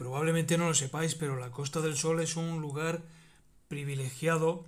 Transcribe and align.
Probablemente 0.00 0.56
no 0.56 0.66
lo 0.66 0.72
sepáis, 0.72 1.14
pero 1.14 1.36
la 1.36 1.50
Costa 1.50 1.82
del 1.82 1.94
Sol 1.94 2.20
es 2.20 2.36
un 2.36 2.62
lugar 2.62 3.02
privilegiado 3.68 4.64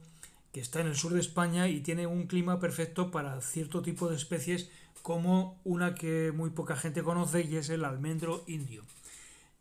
que 0.53 0.61
está 0.61 0.83
en 0.83 0.89
el 0.89 0.95
sur 0.95 1.15
de 1.15 1.21
España 1.21 1.69
y 1.69 1.81
tiene 1.81 2.07
un 2.07 2.27
clima 2.27 2.61
perfecto 2.61 3.11
para 3.11 3.41
cierto 3.41 3.81
tipo 3.81 4.11
de 4.11 4.17
especies 4.17 4.69
como 5.01 5.59
una 5.65 5.95
que 5.95 6.33
muy 6.33 6.51
poca 6.51 6.77
gente 6.77 7.03
conoce 7.03 7.41
y 7.45 7.57
es 7.57 7.71
el 7.71 7.87
almendro 7.87 8.45
indio. 8.47 8.85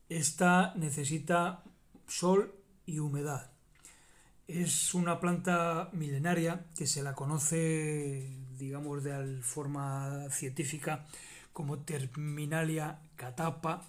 Esta 0.09 0.73
necesita 0.75 1.63
sol 2.05 2.53
y 2.85 2.99
humedad. 2.99 3.49
Es 4.49 4.93
una 4.93 5.21
planta 5.21 5.89
milenaria 5.93 6.65
que 6.75 6.85
se 6.85 7.01
la 7.01 7.15
conoce, 7.15 8.29
digamos, 8.57 9.05
de 9.05 9.41
forma 9.41 10.27
científica 10.31 11.05
como 11.53 11.79
Terminalia 11.79 12.99
catapa 13.15 13.87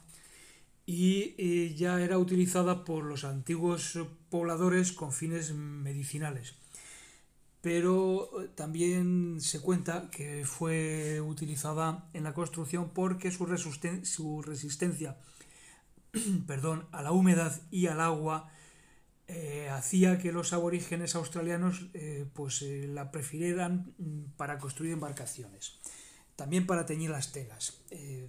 y 0.86 1.34
eh, 1.38 1.74
ya 1.74 2.00
era 2.00 2.18
utilizada 2.18 2.84
por 2.84 3.04
los 3.04 3.24
antiguos 3.24 3.98
pobladores 4.30 4.92
con 4.92 5.12
fines 5.12 5.52
medicinales. 5.54 6.54
Pero 7.60 8.42
eh, 8.42 8.48
también 8.54 9.40
se 9.40 9.60
cuenta 9.60 10.10
que 10.10 10.44
fue 10.44 11.20
utilizada 11.20 12.08
en 12.12 12.24
la 12.24 12.34
construcción 12.34 12.90
porque 12.90 13.30
su, 13.30 13.46
su 14.04 14.42
resistencia 14.42 15.16
perdón, 16.46 16.86
a 16.92 17.02
la 17.02 17.12
humedad 17.12 17.60
y 17.70 17.86
al 17.86 18.00
agua 18.00 18.50
eh, 19.28 19.68
hacía 19.70 20.18
que 20.18 20.32
los 20.32 20.52
aborígenes 20.52 21.14
australianos 21.14 21.86
pues, 22.34 22.62
la 22.62 23.12
prefirieran 23.12 23.94
mm, 23.98 24.32
para 24.36 24.58
construir 24.58 24.92
embarcaciones 24.92 25.78
también 26.36 26.66
para 26.66 26.86
teñir 26.86 27.10
las 27.10 27.32
telas, 27.32 27.80
eh, 27.90 28.28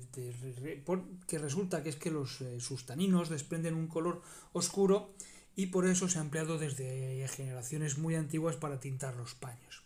que 1.27 1.37
resulta 1.37 1.83
que 1.83 1.89
es 1.89 1.95
que 1.95 2.11
los 2.11 2.41
eh, 2.41 2.59
sustaninos 2.59 3.29
desprenden 3.29 3.75
un 3.75 3.87
color 3.87 4.21
oscuro 4.51 5.13
y 5.55 5.67
por 5.67 5.87
eso 5.87 6.09
se 6.09 6.19
ha 6.19 6.21
empleado 6.21 6.57
desde 6.57 7.27
generaciones 7.29 7.97
muy 7.97 8.15
antiguas 8.15 8.55
para 8.55 8.79
tintar 8.79 9.15
los 9.15 9.35
paños. 9.35 9.83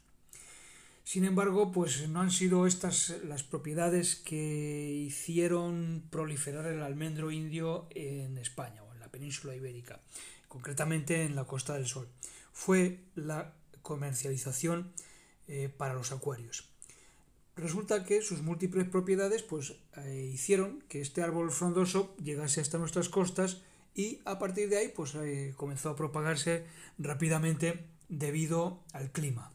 Sin 1.04 1.24
embargo, 1.24 1.72
pues 1.72 2.09
no 2.09 2.22
han 2.22 2.32
sido 2.32 2.68
estas 2.68 3.16
las 3.24 3.44
propiedades 3.44 4.16
que 4.16 5.06
hicieron 5.08 6.04
proliferar 6.09 6.66
el 6.66 6.81
almendro 6.81 7.31
indio 7.31 7.88
en 7.96 8.38
España 8.38 8.84
o 8.84 8.94
en 8.94 9.00
la 9.00 9.09
península 9.09 9.56
ibérica, 9.56 10.02
concretamente 10.50 11.24
en 11.24 11.36
la 11.36 11.46
Costa 11.46 11.76
del 11.76 11.88
Sol. 11.88 12.09
Fue 12.52 13.00
la 13.16 13.54
comercialización 13.84 14.92
eh, 15.48 15.70
para 15.70 15.94
los 15.94 16.12
acuarios 16.12 16.77
resulta 17.58 18.03
que 18.03 18.22
sus 18.22 18.41
múltiples 18.41 18.88
propiedades 18.88 19.44
pues, 19.44 19.75
eh, 19.97 20.31
hicieron 20.33 20.83
que 20.88 21.02
este 21.02 21.22
árbol 21.22 21.52
frondoso 21.52 22.16
llegase 22.17 22.61
hasta 22.61 22.77
nuestras 22.77 23.09
costas 23.09 23.61
y 23.95 24.19
a 24.25 24.39
partir 24.39 24.69
de 24.69 24.77
ahí 24.77 24.94
pues, 24.95 25.16
eh, 25.16 25.53
comenzó 25.58 25.89
a 25.89 25.95
propagarse 25.95 26.66
rápidamente 26.97 27.85
debido 28.08 28.83
al 28.94 29.11
clima. 29.11 29.52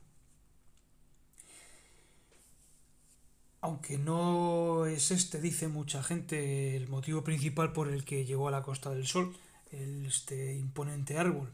Aunque 3.61 3.97
no 3.97 4.87
es 4.87 5.13
este, 5.13 5.41
dice 5.41 5.69
mucha 5.69 6.03
gente, 6.03 6.77
el 6.77 6.89
motivo 6.89 7.23
principal 7.23 7.73
por 7.73 7.89
el 7.89 8.05
que 8.05 8.25
llegó 8.25 8.49
a 8.49 8.51
la 8.51 8.63
Costa 8.63 8.91
del 8.91 9.07
Sol, 9.07 9.37
este 9.71 10.55
imponente 10.55 11.17
árbol. 11.17 11.51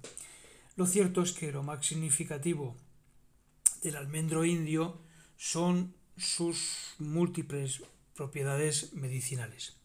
Lo 0.75 0.87
cierto 0.87 1.23
es 1.23 1.33
que 1.33 1.53
lo 1.53 1.63
más 1.63 1.85
significativo 1.85 2.75
del 3.83 3.97
almendro 3.97 4.45
indio 4.45 4.99
son 5.37 5.95
sus 6.19 6.95
múltiples 6.99 7.83
propiedades 8.15 8.93
medicinales. 8.95 9.77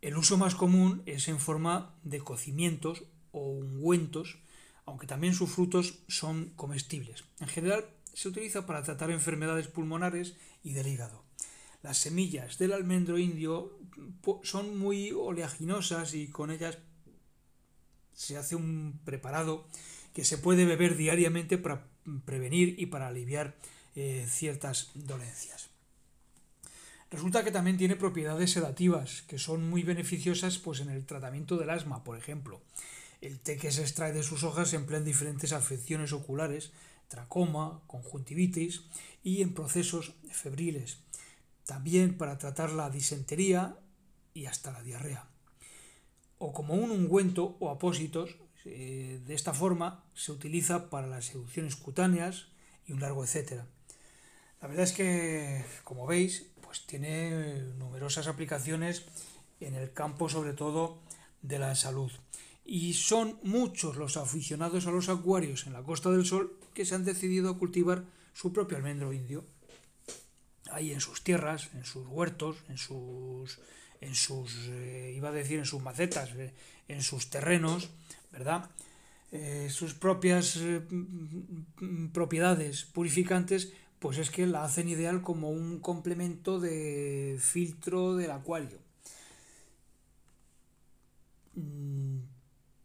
El 0.00 0.16
uso 0.16 0.36
más 0.36 0.54
común 0.54 1.02
es 1.06 1.28
en 1.28 1.38
forma 1.38 1.94
de 2.02 2.20
cocimientos 2.20 3.04
o 3.30 3.48
ungüentos, 3.50 4.38
aunque 4.84 5.06
también 5.06 5.34
sus 5.34 5.50
frutos 5.50 6.00
son 6.08 6.50
comestibles. 6.56 7.24
En 7.40 7.48
general 7.48 7.84
se 8.12 8.28
utiliza 8.28 8.66
para 8.66 8.82
tratar 8.82 9.10
enfermedades 9.10 9.68
pulmonares 9.68 10.34
y 10.62 10.72
del 10.72 10.88
hígado. 10.88 11.24
Las 11.82 11.98
semillas 11.98 12.58
del 12.58 12.72
almendro 12.72 13.18
indio 13.18 13.78
son 14.42 14.78
muy 14.78 15.12
oleaginosas 15.12 16.14
y 16.14 16.28
con 16.28 16.50
ellas 16.50 16.78
se 18.12 18.36
hace 18.36 18.54
un 18.54 19.00
preparado 19.04 19.66
que 20.14 20.24
se 20.24 20.38
puede 20.38 20.64
beber 20.64 20.96
diariamente 20.96 21.58
para 21.58 21.86
prevenir 22.24 22.76
y 22.78 22.86
para 22.86 23.08
aliviar 23.08 23.56
eh, 23.94 24.26
ciertas 24.28 24.90
dolencias. 24.94 25.68
Resulta 27.10 27.44
que 27.44 27.50
también 27.50 27.76
tiene 27.76 27.94
propiedades 27.96 28.52
sedativas 28.52 29.22
que 29.28 29.38
son 29.38 29.68
muy 29.68 29.82
beneficiosas 29.82 30.56
pues, 30.58 30.80
en 30.80 30.88
el 30.88 31.04
tratamiento 31.04 31.58
del 31.58 31.68
asma, 31.68 32.04
por 32.04 32.16
ejemplo. 32.16 32.62
El 33.20 33.38
té 33.38 33.58
que 33.58 33.70
se 33.70 33.82
extrae 33.82 34.12
de 34.12 34.22
sus 34.22 34.44
hojas 34.44 34.70
se 34.70 34.76
emplea 34.76 34.98
en 34.98 35.04
diferentes 35.04 35.52
afecciones 35.52 36.12
oculares, 36.12 36.72
tracoma, 37.08 37.82
conjuntivitis 37.86 38.82
y 39.22 39.42
en 39.42 39.52
procesos 39.52 40.14
febriles. 40.30 40.98
También 41.66 42.16
para 42.16 42.38
tratar 42.38 42.72
la 42.72 42.88
disentería 42.88 43.76
y 44.32 44.46
hasta 44.46 44.72
la 44.72 44.82
diarrea. 44.82 45.28
O 46.38 46.54
como 46.54 46.74
un 46.74 46.90
ungüento 46.90 47.56
o 47.60 47.70
apósitos, 47.70 48.38
eh, 48.64 49.20
de 49.26 49.34
esta 49.34 49.52
forma 49.52 50.04
se 50.14 50.32
utiliza 50.32 50.88
para 50.88 51.06
las 51.06 51.26
seducciones 51.26 51.76
cutáneas 51.76 52.46
y 52.86 52.92
un 52.92 53.00
largo 53.00 53.22
etcétera. 53.22 53.66
La 54.62 54.68
verdad 54.68 54.84
es 54.84 54.92
que, 54.92 55.64
como 55.82 56.06
veis, 56.06 56.46
pues 56.62 56.86
tiene 56.86 57.58
numerosas 57.78 58.28
aplicaciones 58.28 59.04
en 59.58 59.74
el 59.74 59.92
campo 59.92 60.28
sobre 60.28 60.52
todo 60.52 60.98
de 61.42 61.58
la 61.58 61.74
salud. 61.74 62.12
Y 62.64 62.94
son 62.94 63.40
muchos 63.42 63.96
los 63.96 64.16
aficionados 64.16 64.86
a 64.86 64.92
los 64.92 65.08
acuarios 65.08 65.66
en 65.66 65.72
la 65.72 65.82
Costa 65.82 66.12
del 66.12 66.24
Sol 66.24 66.56
que 66.74 66.86
se 66.86 66.94
han 66.94 67.04
decidido 67.04 67.50
a 67.50 67.58
cultivar 67.58 68.04
su 68.34 68.52
propio 68.52 68.76
almendro 68.76 69.12
indio. 69.12 69.44
Ahí 70.70 70.92
en 70.92 71.00
sus 71.00 71.24
tierras, 71.24 71.70
en 71.74 71.84
sus 71.84 72.06
huertos, 72.06 72.58
en 72.68 72.78
sus, 72.78 73.58
en 74.00 74.14
sus 74.14 74.68
eh, 74.68 75.12
iba 75.16 75.30
a 75.30 75.32
decir, 75.32 75.58
en 75.58 75.66
sus 75.66 75.82
macetas, 75.82 76.30
eh, 76.36 76.54
en 76.86 77.02
sus 77.02 77.30
terrenos, 77.30 77.90
¿verdad? 78.30 78.70
Eh, 79.32 79.68
sus 79.70 79.94
propias 79.94 80.60
propiedades 82.12 82.84
purificantes 82.84 83.72
pues 84.02 84.18
es 84.18 84.30
que 84.30 84.48
la 84.48 84.64
hacen 84.64 84.88
ideal 84.88 85.22
como 85.22 85.48
un 85.50 85.78
complemento 85.78 86.58
de 86.58 87.38
filtro 87.38 88.16
del 88.16 88.32
acuario. 88.32 88.80
Mm, 91.54 92.18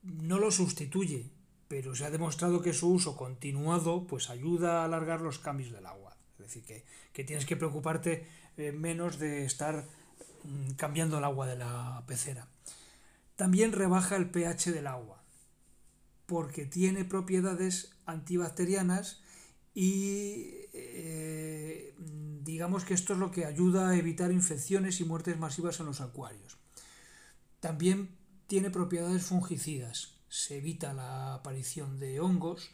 no 0.03 0.37
lo 0.37 0.51
sustituye, 0.51 1.31
pero 1.67 1.95
se 1.95 2.05
ha 2.05 2.11
demostrado 2.11 2.61
que 2.61 2.71
su 2.71 2.89
uso 2.89 3.17
continuado 3.17 4.05
pues 4.05 4.29
ayuda 4.29 4.81
a 4.81 4.85
alargar 4.85 5.21
los 5.21 5.39
cambios 5.39 5.71
del 5.71 5.87
agua. 5.87 6.15
Es 6.37 6.45
decir, 6.53 6.63
que, 7.11 7.23
tienes 7.23 7.47
que 7.47 7.57
preocuparte 7.57 8.27
eh, 8.57 8.71
menos 8.71 9.17
de 9.17 9.43
estar 9.43 9.87
mm, 10.43 10.73
cambiando 10.73 11.17
el 11.17 11.23
agua 11.23 11.47
de 11.47 11.57
la 11.57 12.03
pecera. 12.05 12.47
También 13.35 13.71
rebaja 13.71 14.17
el 14.17 14.29
pH 14.29 14.71
del 14.71 14.85
agua, 14.85 15.23
porque 16.27 16.67
tiene 16.67 17.05
propiedades 17.05 17.91
antibacterianas 18.05 19.23
y 19.79 20.55
eh, 20.73 21.93
digamos 21.99 22.83
que 22.83 22.95
esto 22.95 23.13
es 23.13 23.19
lo 23.19 23.29
que 23.29 23.45
ayuda 23.45 23.89
a 23.89 23.95
evitar 23.95 24.31
infecciones 24.31 24.99
y 25.01 25.03
muertes 25.03 25.37
masivas 25.37 25.79
en 25.79 25.85
los 25.85 26.01
acuarios. 26.01 26.57
También 27.59 28.09
tiene 28.47 28.71
propiedades 28.71 29.21
fungicidas, 29.21 30.15
se 30.29 30.57
evita 30.57 30.95
la 30.95 31.35
aparición 31.35 31.99
de 31.99 32.19
hongos, 32.19 32.71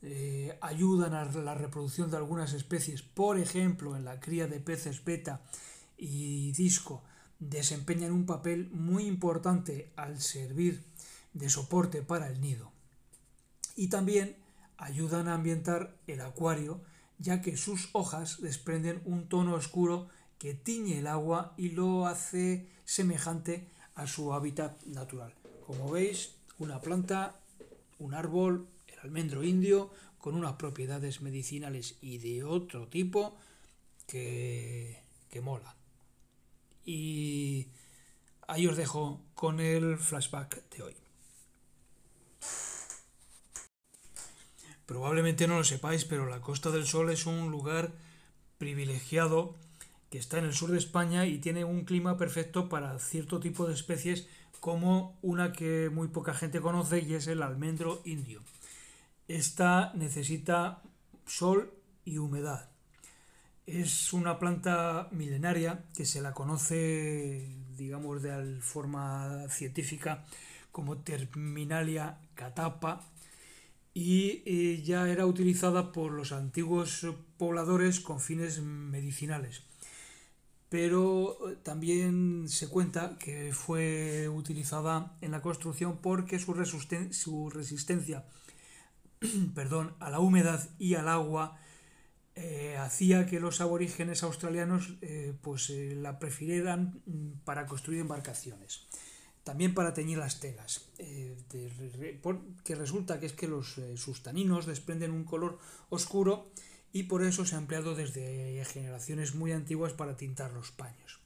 eh, 0.00 0.56
ayudan 0.60 1.14
a 1.14 1.24
la 1.24 1.56
reproducción 1.56 2.08
de 2.12 2.18
algunas 2.18 2.52
especies, 2.52 3.02
por 3.02 3.36
ejemplo 3.40 3.96
en 3.96 4.04
la 4.04 4.20
cría 4.20 4.46
de 4.46 4.60
peces 4.60 5.04
beta 5.04 5.42
y 5.98 6.52
disco, 6.52 7.02
desempeñan 7.40 8.12
un 8.12 8.26
papel 8.26 8.70
muy 8.70 9.06
importante 9.06 9.90
al 9.96 10.20
servir 10.20 10.84
de 11.32 11.50
soporte 11.50 12.02
para 12.02 12.28
el 12.28 12.40
nido. 12.40 12.70
Y 13.74 13.88
también 13.88 14.36
ayudan 14.76 15.28
a 15.28 15.34
ambientar 15.34 15.96
el 16.06 16.20
acuario, 16.20 16.80
ya 17.18 17.40
que 17.40 17.56
sus 17.56 17.88
hojas 17.92 18.40
desprenden 18.40 19.02
un 19.04 19.28
tono 19.28 19.54
oscuro 19.54 20.08
que 20.38 20.54
tiñe 20.54 20.98
el 20.98 21.06
agua 21.06 21.54
y 21.56 21.70
lo 21.70 22.06
hace 22.06 22.68
semejante 22.84 23.68
a 23.94 24.06
su 24.06 24.32
hábitat 24.32 24.82
natural. 24.84 25.32
Como 25.66 25.90
veis, 25.90 26.34
una 26.58 26.80
planta, 26.80 27.40
un 27.98 28.14
árbol, 28.14 28.68
el 28.86 28.98
almendro 29.00 29.44
indio, 29.44 29.90
con 30.18 30.34
unas 30.34 30.54
propiedades 30.54 31.20
medicinales 31.20 31.96
y 32.00 32.18
de 32.18 32.44
otro 32.44 32.88
tipo 32.88 33.36
que, 34.06 35.02
que 35.30 35.40
mola. 35.40 35.76
Y 36.84 37.68
ahí 38.46 38.66
os 38.66 38.76
dejo 38.76 39.20
con 39.34 39.60
el 39.60 39.98
flashback 39.98 40.68
de 40.70 40.82
hoy. 40.82 41.03
Probablemente 44.86 45.46
no 45.46 45.56
lo 45.56 45.64
sepáis, 45.64 46.04
pero 46.04 46.26
la 46.26 46.40
Costa 46.40 46.70
del 46.70 46.86
Sol 46.86 47.10
es 47.10 47.26
un 47.26 47.50
lugar 47.50 47.92
privilegiado 48.58 49.54
que 50.10 50.18
está 50.18 50.38
en 50.38 50.44
el 50.44 50.54
sur 50.54 50.70
de 50.70 50.78
España 50.78 51.26
y 51.26 51.38
tiene 51.38 51.64
un 51.64 51.84
clima 51.84 52.16
perfecto 52.16 52.68
para 52.68 52.98
cierto 52.98 53.40
tipo 53.40 53.66
de 53.66 53.74
especies 53.74 54.28
como 54.60 55.18
una 55.22 55.52
que 55.52 55.90
muy 55.90 56.08
poca 56.08 56.34
gente 56.34 56.60
conoce 56.60 57.00
y 57.00 57.14
es 57.14 57.26
el 57.26 57.42
almendro 57.42 58.00
indio. 58.04 58.42
Esta 59.26 59.92
necesita 59.94 60.82
sol 61.26 61.72
y 62.04 62.18
humedad. 62.18 62.70
Es 63.66 64.12
una 64.12 64.38
planta 64.38 65.08
milenaria 65.10 65.84
que 65.96 66.04
se 66.04 66.20
la 66.20 66.32
conoce, 66.32 67.48
digamos, 67.76 68.22
de 68.22 68.60
forma 68.60 69.48
científica 69.48 70.24
como 70.70 70.98
Terminalia 70.98 72.18
catapa 72.34 73.00
y 73.94 74.42
eh, 74.44 74.82
ya 74.82 75.08
era 75.08 75.24
utilizada 75.24 75.92
por 75.92 76.10
los 76.10 76.32
antiguos 76.32 77.06
pobladores 77.38 78.00
con 78.00 78.20
fines 78.20 78.60
medicinales. 78.60 79.62
Pero 80.68 81.48
eh, 81.48 81.56
también 81.62 82.48
se 82.48 82.68
cuenta 82.68 83.16
que 83.18 83.52
fue 83.54 84.28
utilizada 84.28 85.16
en 85.20 85.30
la 85.30 85.40
construcción 85.42 85.98
porque 86.02 86.40
su, 86.40 86.54
resistencia 87.50 88.24
perdón, 89.54 89.94
a 90.00 90.10
la 90.10 90.18
humedad 90.18 90.68
y 90.80 90.94
al 90.96 91.08
agua 91.08 91.56
eh, 92.34 92.76
hacía 92.76 93.26
que 93.26 93.38
los 93.38 93.60
aborígenes 93.60 94.24
australianos 94.24 94.94
pues, 95.40 95.70
la 95.70 96.18
prefirieran 96.18 97.00
mm, 97.06 97.44
para 97.44 97.66
construir 97.66 98.00
embarcaciones 98.00 98.88
también 99.44 99.74
para 99.74 99.92
teñir 99.92 100.18
las 100.18 100.40
telas, 100.40 100.88
eh, 100.98 101.36
que 102.64 102.74
resulta 102.74 103.20
que 103.20 103.26
es 103.26 103.34
que 103.34 103.46
los 103.46 103.78
eh, 103.78 103.96
sustaninos 103.96 104.66
desprenden 104.66 105.12
un 105.12 105.24
color 105.24 105.58
oscuro 105.90 106.48
y 106.92 107.04
por 107.04 107.22
eso 107.22 107.44
se 107.44 107.54
ha 107.54 107.58
empleado 107.58 107.94
desde 107.94 108.64
generaciones 108.64 109.34
muy 109.34 109.52
antiguas 109.52 109.92
para 109.92 110.16
tintar 110.16 110.52
los 110.52 110.70
paños. 110.70 111.20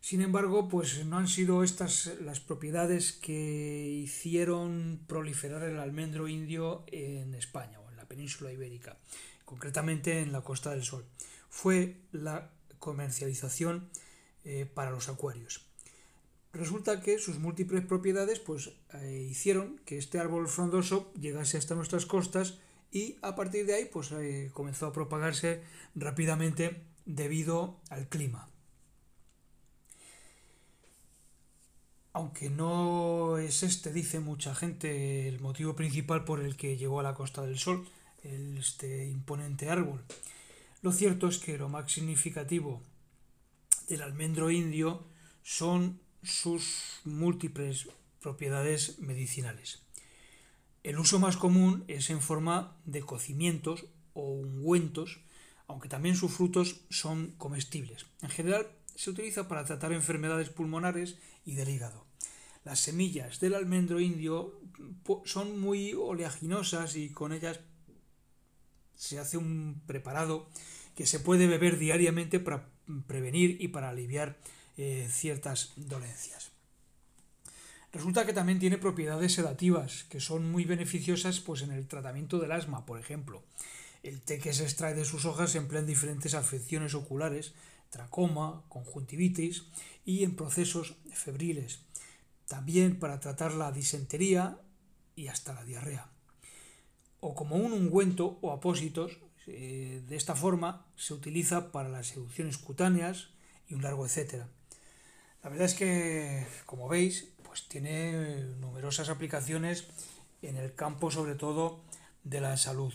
Sin 0.00 0.22
embargo, 0.22 0.68
pues 0.68 1.04
no 1.04 1.18
han 1.18 1.26
sido 1.26 1.64
estas 1.64 2.12
las 2.20 2.38
propiedades 2.38 3.12
que 3.12 4.00
hicieron 4.04 5.00
proliferar 5.06 5.64
el 5.64 5.78
almendro 5.78 6.28
indio 6.28 6.84
en 6.86 7.34
España 7.34 7.80
o 7.80 7.90
en 7.90 7.96
la 7.96 8.06
península 8.06 8.52
ibérica, 8.52 8.96
concretamente 9.44 10.20
en 10.20 10.32
la 10.32 10.42
Costa 10.42 10.70
del 10.70 10.84
Sol. 10.84 11.04
Fue 11.50 11.96
la 12.12 12.50
comercialización 12.78 13.88
eh, 14.44 14.70
para 14.72 14.92
los 14.92 15.08
acuarios. 15.08 15.67
Resulta 16.52 17.02
que 17.02 17.18
sus 17.18 17.38
múltiples 17.38 17.84
propiedades 17.84 18.40
pues, 18.40 18.72
eh, 18.94 19.28
hicieron 19.30 19.78
que 19.84 19.98
este 19.98 20.18
árbol 20.18 20.48
frondoso 20.48 21.12
llegase 21.14 21.58
hasta 21.58 21.74
nuestras 21.74 22.06
costas 22.06 22.58
y 22.90 23.16
a 23.20 23.36
partir 23.36 23.66
de 23.66 23.74
ahí 23.74 23.84
pues, 23.84 24.10
eh, 24.12 24.50
comenzó 24.54 24.86
a 24.86 24.92
propagarse 24.92 25.62
rápidamente 25.94 26.82
debido 27.04 27.80
al 27.90 28.08
clima. 28.08 28.48
Aunque 32.14 32.50
no 32.50 33.38
es 33.38 33.62
este, 33.62 33.92
dice 33.92 34.18
mucha 34.18 34.54
gente, 34.54 35.28
el 35.28 35.40
motivo 35.40 35.76
principal 35.76 36.24
por 36.24 36.40
el 36.40 36.56
que 36.56 36.76
llegó 36.76 36.98
a 36.98 37.04
la 37.04 37.14
Costa 37.14 37.42
del 37.42 37.58
Sol, 37.58 37.86
este 38.22 39.06
imponente 39.06 39.70
árbol. 39.70 40.02
Lo 40.82 40.92
cierto 40.92 41.28
es 41.28 41.38
que 41.38 41.58
lo 41.58 41.68
más 41.68 41.90
significativo 41.92 42.82
del 43.88 44.02
almendro 44.02 44.50
indio 44.50 45.04
son 45.42 46.00
sus 46.22 47.00
múltiples 47.04 47.88
propiedades 48.20 48.98
medicinales. 48.98 49.82
El 50.82 50.98
uso 50.98 51.18
más 51.18 51.36
común 51.36 51.84
es 51.88 52.10
en 52.10 52.20
forma 52.20 52.76
de 52.84 53.02
cocimientos 53.02 53.86
o 54.14 54.30
ungüentos, 54.32 55.20
aunque 55.66 55.88
también 55.88 56.16
sus 56.16 56.32
frutos 56.32 56.80
son 56.90 57.32
comestibles. 57.38 58.06
En 58.22 58.30
general 58.30 58.66
se 58.94 59.10
utiliza 59.10 59.48
para 59.48 59.64
tratar 59.64 59.92
enfermedades 59.92 60.48
pulmonares 60.48 61.16
y 61.44 61.54
del 61.54 61.68
hígado. 61.68 62.06
Las 62.64 62.80
semillas 62.80 63.40
del 63.40 63.54
almendro 63.54 64.00
indio 64.00 64.60
son 65.24 65.60
muy 65.60 65.94
oleaginosas 65.94 66.96
y 66.96 67.10
con 67.10 67.32
ellas 67.32 67.60
se 68.94 69.18
hace 69.18 69.38
un 69.38 69.80
preparado 69.86 70.50
que 70.94 71.06
se 71.06 71.20
puede 71.20 71.46
beber 71.46 71.78
diariamente 71.78 72.40
para 72.40 72.68
prevenir 73.06 73.56
y 73.60 73.68
para 73.68 73.90
aliviar 73.90 74.36
eh, 74.78 75.08
ciertas 75.10 75.72
dolencias. 75.76 76.52
Resulta 77.92 78.24
que 78.24 78.32
también 78.32 78.60
tiene 78.60 78.78
propiedades 78.78 79.32
sedativas 79.32 80.04
que 80.04 80.20
son 80.20 80.52
muy 80.52 80.64
beneficiosas 80.64 81.40
pues, 81.40 81.62
en 81.62 81.72
el 81.72 81.88
tratamiento 81.88 82.38
del 82.38 82.52
asma, 82.52 82.86
por 82.86 83.00
ejemplo. 83.00 83.42
El 84.04 84.20
té 84.20 84.38
que 84.38 84.52
se 84.52 84.62
extrae 84.62 84.94
de 84.94 85.04
sus 85.04 85.24
hojas 85.24 85.50
se 85.50 85.58
emplea 85.58 85.80
en 85.80 85.88
diferentes 85.88 86.34
afecciones 86.34 86.94
oculares, 86.94 87.54
tracoma, 87.90 88.62
conjuntivitis 88.68 89.64
y 90.04 90.22
en 90.22 90.36
procesos 90.36 90.94
febriles. 91.12 91.80
También 92.46 93.00
para 93.00 93.18
tratar 93.18 93.54
la 93.54 93.72
disentería 93.72 94.60
y 95.16 95.26
hasta 95.26 95.54
la 95.54 95.64
diarrea. 95.64 96.08
O 97.18 97.34
como 97.34 97.56
un 97.56 97.72
ungüento 97.72 98.38
o 98.42 98.52
apósitos, 98.52 99.18
eh, 99.48 100.04
de 100.06 100.16
esta 100.16 100.36
forma 100.36 100.86
se 100.94 101.14
utiliza 101.14 101.72
para 101.72 101.88
las 101.88 102.12
erupciones 102.12 102.58
cutáneas 102.58 103.30
y 103.66 103.74
un 103.74 103.82
largo 103.82 104.06
etcétera. 104.06 104.48
La 105.42 105.50
verdad 105.50 105.66
es 105.66 105.74
que, 105.74 106.46
como 106.66 106.88
veis, 106.88 107.28
pues 107.42 107.68
tiene 107.68 108.42
numerosas 108.60 109.08
aplicaciones 109.08 109.86
en 110.42 110.56
el 110.56 110.74
campo 110.74 111.10
sobre 111.10 111.34
todo 111.34 111.80
de 112.24 112.40
la 112.40 112.56
salud. 112.56 112.92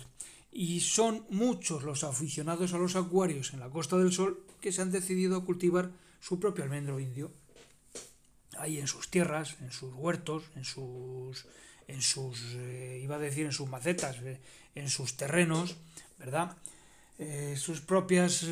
Y 0.51 0.81
son 0.81 1.25
muchos 1.30 1.84
los 1.84 2.04
aficionados 2.04 2.74
a 2.74 2.78
los 2.78 2.95
acuarios 2.95 3.54
en 3.54 3.60
la 3.60 3.69
Costa 3.69 3.98
del 3.98 4.12
Sol 4.12 4.45
que 4.62 4.72
se 4.72 4.81
han 4.81 4.92
decidido 4.92 5.38
a 5.38 5.45
cultivar 5.45 5.92
su 6.19 6.40
propio 6.40 6.63
almendro 6.63 7.00
indio. 7.00 7.31
Ahí 8.57 8.78
en 8.78 8.88
sus 8.88 9.10
tierras, 9.10 9.57
en 9.62 9.72
sus 9.72 9.94
huertos, 9.94 10.44
en 10.56 10.63
sus, 10.63 11.48
en 11.88 12.01
sus 12.01 12.40
eh, 12.56 13.00
iba 13.01 13.16
a 13.16 13.19
decir 13.19 13.45
en 13.45 13.51
sus 13.51 13.68
macetas, 13.68 14.18
eh, 14.22 14.40
en 14.75 14.90
sus 14.90 15.18
terrenos, 15.18 15.75
¿verdad? 16.19 16.56
Eh, 17.18 17.56
sus 17.57 17.81
propias 17.81 18.45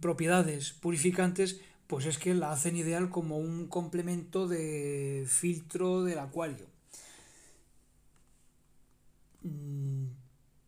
propiedades 0.00 0.72
purificantes 0.72 1.60
pues 1.86 2.06
es 2.06 2.18
que 2.18 2.34
la 2.34 2.52
hacen 2.52 2.76
ideal 2.76 3.10
como 3.10 3.38
un 3.38 3.68
complemento 3.68 4.48
de 4.48 5.26
filtro 5.28 6.02
del 6.02 6.18
acuario. 6.18 6.66
Mm, 9.42 10.06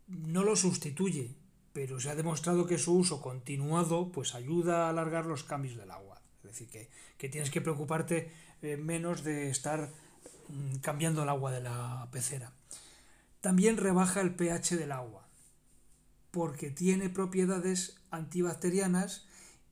no 0.09 0.45
lo 0.45 0.55
sustituye, 0.57 1.35
pero 1.73 1.99
se 2.01 2.11
ha 2.11 2.15
demostrado 2.15 2.67
que 2.67 2.79
su 2.79 2.95
uso 2.95 3.21
continuado 3.21 4.13
pues 4.13 4.35
ayuda 4.35 4.87
a 4.87 4.91
alargar 4.91 5.27
los 5.27 5.45
cambios 5.45 5.77
del 5.77 5.91
agua. 5.91 6.21
Es 6.45 6.51
decir, 6.51 6.69
que, 7.17 7.29
tienes 7.29 7.51
que 7.51 7.61
preocuparte 7.61 8.31
eh, 8.63 8.77
menos 8.77 9.25
de 9.25 9.51
estar 9.51 9.93
mm, 10.49 10.77
cambiando 10.77 11.23
el 11.23 11.29
agua 11.29 11.51
de 11.51 11.63
la 11.63 12.09
pecera. 12.13 12.53
También 13.41 13.77
rebaja 13.77 14.21
el 14.21 14.35
pH 14.35 14.77
del 14.77 14.93
agua, 14.93 15.29
porque 16.31 16.71
tiene 16.71 17.09
propiedades 17.09 17.97
antibacterianas 18.11 19.27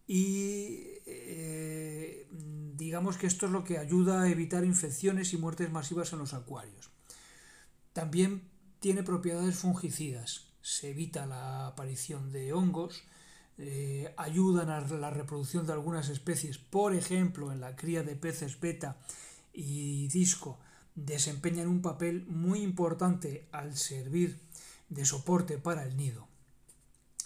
y 0.06 0.93
eh, 1.06 2.28
digamos 2.76 3.16
que 3.16 3.26
esto 3.26 3.46
es 3.46 3.52
lo 3.52 3.64
que 3.64 3.78
ayuda 3.78 4.23
a 4.23 4.28
evitar 4.28 4.64
infecciones 4.64 5.32
y 5.32 5.37
muertes 5.37 5.70
masivas 5.70 6.12
en 6.12 6.18
los 6.18 6.34
acuarios. 6.34 6.90
También 7.92 8.42
tiene 8.80 9.02
propiedades 9.02 9.56
fungicidas, 9.56 10.49
se 10.61 10.90
evita 10.90 11.26
la 11.26 11.66
aparición 11.68 12.32
de 12.32 12.52
hongos, 12.52 13.04
eh, 13.56 14.12
ayudan 14.16 14.68
a 14.70 14.80
la 14.80 15.11
reproducción 15.11 15.66
de 15.66 15.73
algunas 15.73 16.08
especies, 16.08 16.58
por 16.58 16.94
ejemplo 16.94 17.52
en 17.52 17.61
la 17.61 17.76
cría 17.76 18.02
de 18.02 18.16
peces 18.16 18.58
beta 18.58 18.96
y 19.52 20.08
disco, 20.08 20.58
desempeñan 20.94 21.68
un 21.68 21.82
papel 21.82 22.26
muy 22.26 22.62
importante 22.62 23.46
al 23.52 23.76
servir 23.76 24.40
de 24.88 25.04
soporte 25.04 25.58
para 25.58 25.84
el 25.84 25.96
nido. 25.96 26.26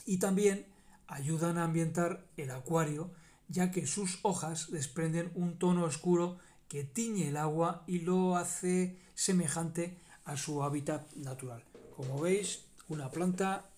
Y 0.05 0.19
también 0.19 0.67
ayudan 1.07 1.59
a 1.59 1.65
ambientar 1.65 2.27
el 2.37 2.51
acuario 2.51 3.11
ya 3.49 3.71
que 3.71 3.87
sus 3.87 4.19
hojas 4.23 4.71
desprenden 4.71 5.31
un 5.35 5.59
tono 5.59 5.85
oscuro 5.85 6.39
que 6.69 6.85
tiñe 6.85 7.29
el 7.29 7.37
agua 7.37 7.83
y 7.87 8.01
lo 8.01 8.37
hace 8.37 8.99
semejante 9.15 9.97
a 10.25 10.37
su 10.37 10.63
hábitat 10.63 11.11
natural. 11.15 11.65
Como 11.97 12.21
veis, 12.21 12.67
una 12.89 13.11
planta, 13.11 13.71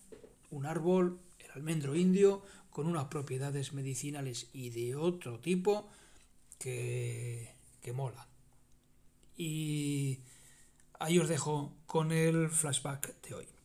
un 0.50 0.66
árbol, 0.66 1.20
el 1.38 1.50
almendro 1.52 1.94
indio, 1.94 2.42
con 2.70 2.86
unas 2.86 3.06
propiedades 3.06 3.72
medicinales 3.72 4.48
y 4.52 4.70
de 4.70 4.96
otro 4.96 5.38
tipo 5.38 5.88
que, 6.58 7.54
que 7.80 7.92
mola. 7.92 8.26
Y 9.36 10.18
ahí 10.98 11.18
os 11.18 11.28
dejo 11.28 11.72
con 11.86 12.12
el 12.12 12.50
flashback 12.50 13.20
de 13.22 13.34
hoy. 13.34 13.60